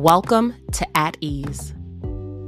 [0.00, 1.74] Welcome to At Ease,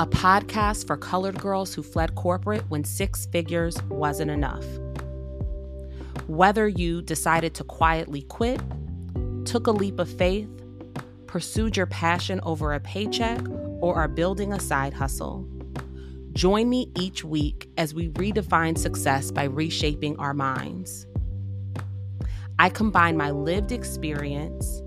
[0.00, 4.64] a podcast for colored girls who fled corporate when six figures wasn't enough.
[6.28, 8.58] Whether you decided to quietly quit,
[9.44, 10.48] took a leap of faith,
[11.26, 13.46] pursued your passion over a paycheck,
[13.82, 15.46] or are building a side hustle,
[16.32, 21.06] join me each week as we redefine success by reshaping our minds.
[22.58, 24.80] I combine my lived experience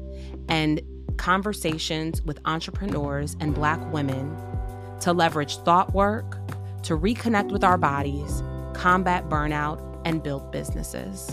[0.49, 0.81] and
[1.25, 4.37] conversations with entrepreneurs and Black women
[4.99, 6.37] to leverage thought work,
[6.83, 8.43] to reconnect with our bodies,
[8.75, 11.31] combat burnout, and build businesses.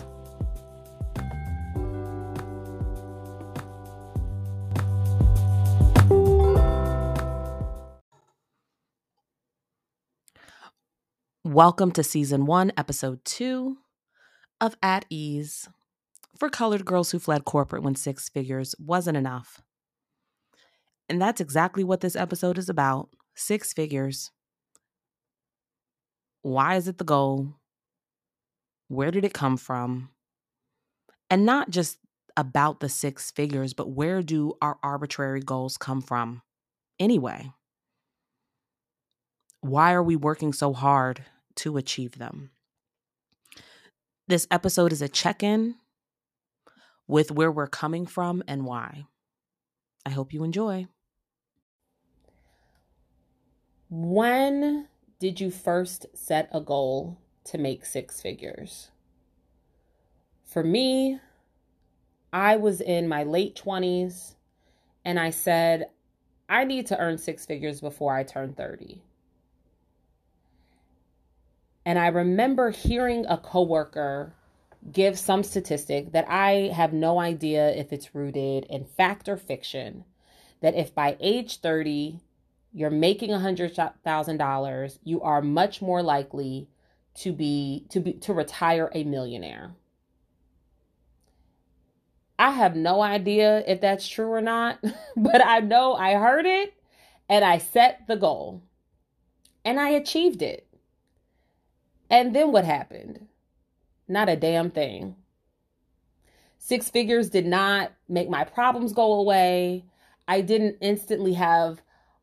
[11.45, 13.77] Welcome to season one, episode two
[14.59, 15.69] of At Ease
[16.39, 19.61] for colored girls who fled corporate when six figures wasn't enough.
[21.13, 24.31] And that's exactly what this episode is about six figures.
[26.41, 27.53] Why is it the goal?
[28.89, 30.09] Where did it come from?
[31.29, 31.99] And not just
[32.35, 36.41] about the six figures, but where do our arbitrary goals come from
[36.99, 37.53] anyway?
[39.61, 42.53] Why are we working so hard to achieve them?
[44.29, 45.75] This episode is a check in
[47.07, 49.05] with where we're coming from and why.
[50.07, 50.87] I hope you enjoy.
[53.95, 58.91] When did you first set a goal to make six figures?
[60.47, 61.21] For me,
[62.33, 64.37] I was in my late 20s
[65.05, 65.91] and I said,
[66.49, 69.03] I need to earn six figures before I turn 30.
[71.85, 74.33] And I remember hearing a coworker
[74.91, 80.05] give some statistic that I have no idea if it's rooted in fact or fiction
[80.63, 82.21] that if by age 30
[82.73, 86.69] you're making a hundred thousand dollars, you are much more likely
[87.15, 89.75] to be to be to retire a millionaire.
[92.39, 94.79] I have no idea if that's true or not,
[95.17, 96.75] but I know I heard it
[97.29, 98.63] and I set the goal
[99.65, 100.67] and I achieved it.
[102.11, 103.29] And then what happened?
[104.09, 105.17] Not a damn thing.
[106.59, 109.85] Six figures did not make my problems go away.
[110.29, 111.81] I didn't instantly have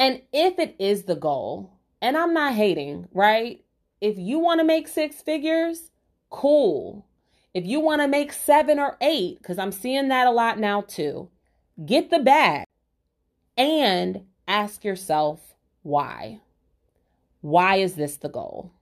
[0.00, 3.62] And if it is the goal, and I'm not hating, right?
[4.00, 5.90] If you want to make six figures,
[6.30, 7.06] cool.
[7.52, 10.80] If you want to make seven or eight, because I'm seeing that a lot now
[10.80, 11.28] too,
[11.84, 12.64] get the bag
[13.58, 16.40] and ask yourself why.
[17.42, 18.72] Why is this the goal?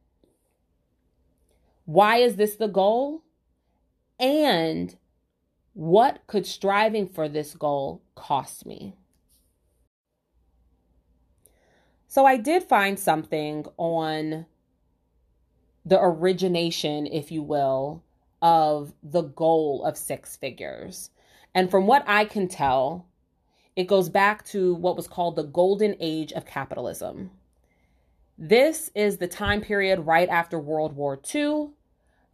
[1.85, 3.25] Why is this the goal?
[4.21, 4.95] And
[5.73, 8.98] what could striving for this goal cost me?
[12.19, 14.47] So I did find something on
[15.87, 18.03] the origination, if you will,
[18.43, 21.11] of the goal of six figures.
[21.55, 23.07] And from what I can tell,
[23.77, 27.31] it goes back to what was called the golden age of capitalism.
[28.37, 31.69] This is the time period right after World War II,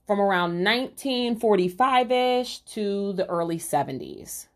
[0.06, 4.46] from around 1945 ish to the early 70s.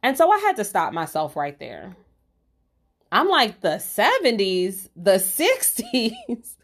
[0.00, 1.96] And so I had to stop myself right there
[3.14, 6.56] I'm like the 70s, the 60s.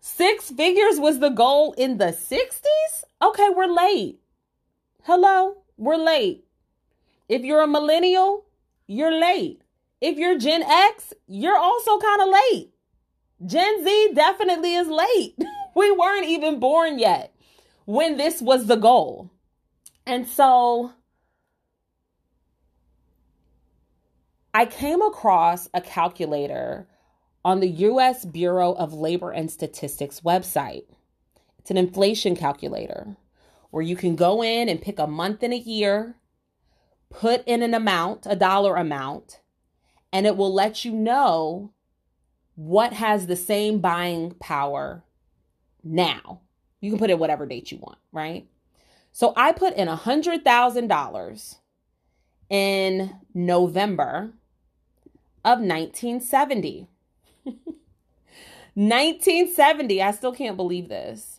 [0.00, 3.02] Six figures was the goal in the 60s?
[3.20, 4.20] Okay, we're late.
[5.02, 6.44] Hello, we're late.
[7.28, 8.44] If you're a millennial,
[8.86, 9.62] you're late.
[10.00, 12.70] If you're Gen X, you're also kind of late.
[13.44, 15.34] Gen Z definitely is late.
[15.74, 17.34] we weren't even born yet
[17.84, 19.32] when this was the goal.
[20.06, 20.92] And so
[24.56, 26.88] I came across a calculator
[27.44, 30.84] on the US Bureau of Labor and Statistics website.
[31.58, 33.18] It's an inflation calculator
[33.70, 36.16] where you can go in and pick a month in a year,
[37.10, 39.42] put in an amount, a dollar amount,
[40.10, 41.74] and it will let you know
[42.54, 45.04] what has the same buying power
[45.84, 46.40] now.
[46.80, 48.48] You can put in whatever date you want, right?
[49.12, 51.56] So I put in a $100,000
[52.48, 54.32] in November
[55.46, 56.88] of 1970.
[58.74, 61.38] 1970, I still can't believe this.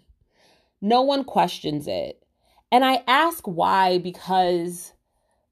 [0.81, 2.23] No one questions it.
[2.71, 4.93] And I ask why because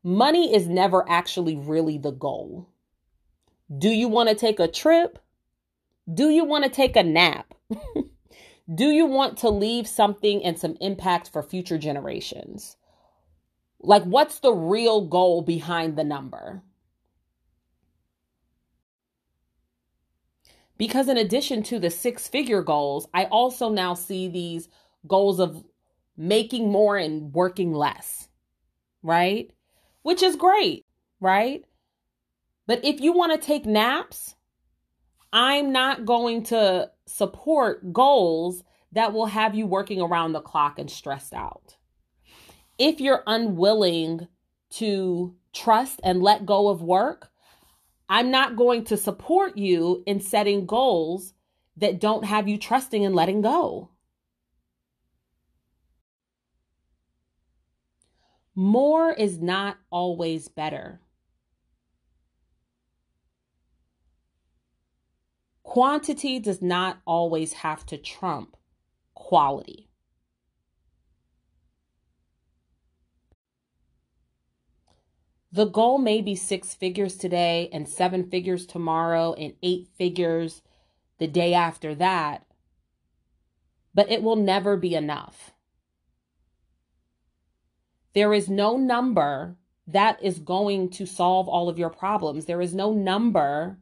[0.03, 2.69] money is never actually really the goal.
[3.75, 5.17] Do you want to take a trip?
[6.13, 7.55] Do you want to take a nap?
[8.73, 12.77] Do you want to leave something and some impact for future generations?
[13.79, 16.63] Like, what's the real goal behind the number?
[20.77, 24.67] Because, in addition to the six figure goals, I also now see these
[25.07, 25.63] goals of
[26.17, 28.27] making more and working less,
[29.01, 29.51] right?
[30.01, 30.85] Which is great,
[31.19, 31.63] right?
[32.67, 34.35] But if you want to take naps,
[35.31, 40.89] I'm not going to support goals that will have you working around the clock and
[40.89, 41.75] stressed out.
[42.77, 44.27] If you're unwilling
[44.71, 47.29] to trust and let go of work,
[48.07, 51.33] I'm not going to support you in setting goals
[51.77, 53.89] that don't have you trusting and letting go.
[58.55, 61.01] More is not always better.
[65.63, 68.55] Quantity does not always have to trump
[69.13, 69.89] quality.
[75.55, 80.61] The goal may be six figures today and seven figures tomorrow and eight figures
[81.17, 82.45] the day after that,
[83.93, 85.53] but it will never be enough.
[88.11, 89.55] There is no number
[89.87, 92.47] that is going to solve all of your problems.
[92.47, 93.77] There is no number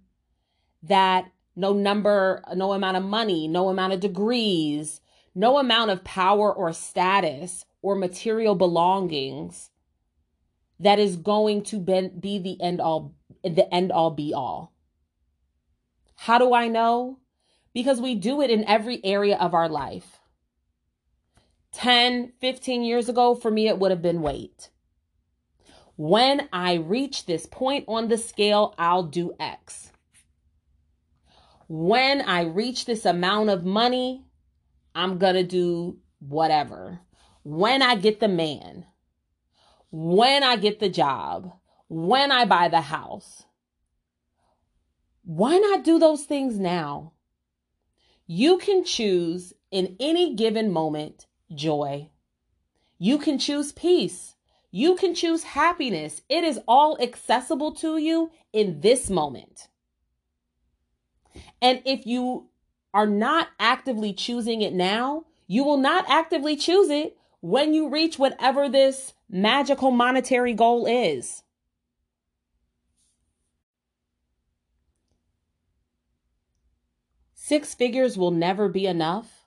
[0.83, 5.01] that, no number, no amount of money, no amount of degrees,
[5.33, 9.71] no amount of power or status or material belongings
[10.79, 14.73] that is going to be the end all the end all be all.
[16.15, 17.19] How do I know?
[17.73, 20.19] Because we do it in every area of our life.
[21.73, 24.69] 10, 15 years ago, for me, it would have been weight.
[25.95, 29.91] When I reach this point on the scale, I'll do X.
[31.67, 34.25] When I reach this amount of money,
[34.95, 36.99] I'm going to do whatever.
[37.43, 38.85] When I get the man,
[39.95, 41.53] when I get the job,
[41.87, 43.45] when I buy the house.
[45.23, 47.13] Why not do those things now?
[48.25, 52.09] You can choose in any given moment joy.
[52.97, 54.35] You can choose peace.
[54.71, 56.23] You can choose happiness.
[56.27, 59.67] It is all accessible to you in this moment.
[61.61, 62.49] And if you
[62.95, 68.17] are not actively choosing it now, you will not actively choose it when you reach
[68.17, 71.43] whatever this magical monetary goal is.
[77.33, 79.45] Six figures will never be enough,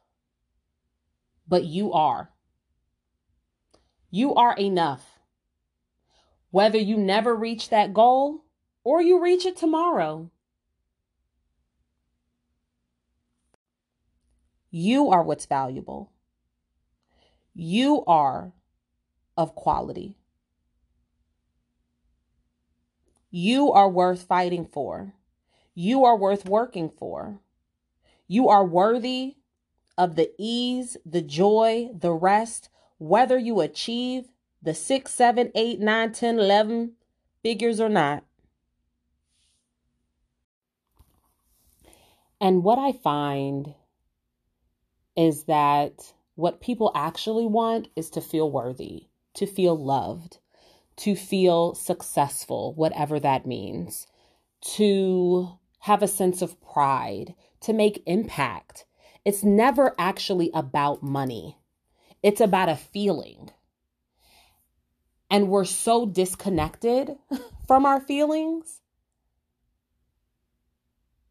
[1.49, 2.33] but you are.
[4.11, 5.19] You are enough.
[6.51, 8.45] Whether you never reach that goal
[8.85, 10.31] or you reach it tomorrow.
[14.71, 16.13] You are what's valuable.
[17.59, 18.53] You are
[19.35, 20.19] of quality.
[23.31, 25.15] You are worth fighting for.
[25.75, 27.41] You are worth working for.
[28.29, 29.37] You are worthy
[29.97, 34.29] of the ease, the joy, the rest, whether you achieve
[34.63, 36.93] the six, seven, eight, nine, 10, 11
[37.43, 38.23] figures or not.
[42.39, 43.75] And what I find
[45.17, 50.39] is that what people actually want is to feel worthy, to feel loved,
[50.97, 54.07] to feel successful, whatever that means,
[54.61, 58.85] to have a sense of pride, to make impact.
[59.25, 61.57] It's never actually about money,
[62.23, 63.51] it's about a feeling.
[65.29, 67.17] And we're so disconnected
[67.67, 68.81] from our feelings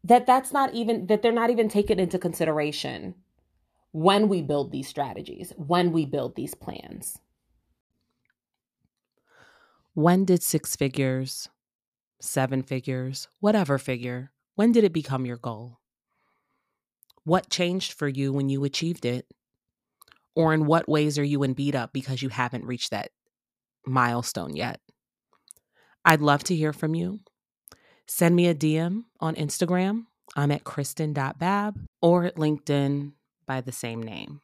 [0.04, 3.14] that that's not even that they're not even taken into consideration
[3.96, 7.18] when we build these strategies, when we build these plans.
[9.94, 11.48] When did six figures,
[12.20, 15.80] seven figures, whatever figure, when did it become your goal?
[17.24, 19.24] What changed for you when you achieved it?
[20.34, 23.12] Or in what ways are you in beat up because you haven't reached that
[23.86, 24.82] milestone yet?
[26.04, 27.20] I'd love to hear from you.
[28.06, 30.04] Send me a DM on Instagram.
[30.36, 33.12] I'm at cristin.babb or at LinkedIn
[33.46, 34.40] by the same name.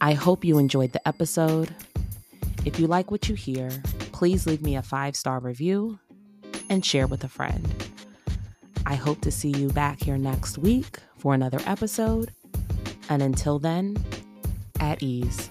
[0.00, 1.74] I hope you enjoyed the episode.
[2.66, 3.70] If you like what you hear,
[4.12, 5.98] please leave me a five star review
[6.68, 7.74] and share with a friend.
[8.84, 12.32] I hope to see you back here next week for another episode.
[13.08, 13.96] And until then,
[14.78, 15.50] at ease.